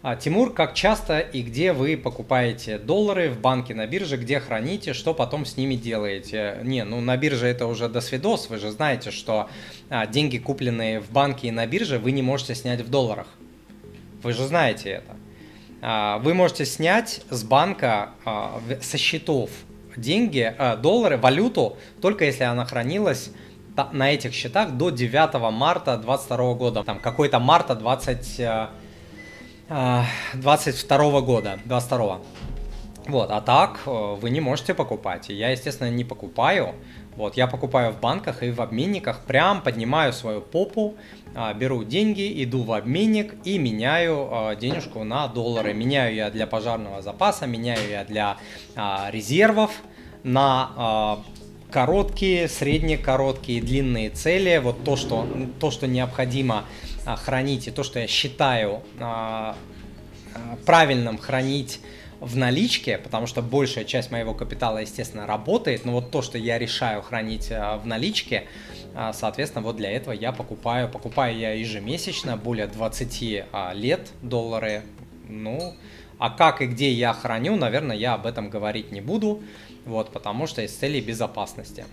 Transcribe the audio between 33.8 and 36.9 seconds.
э, вы не можете покупать. И я, естественно, не покупаю.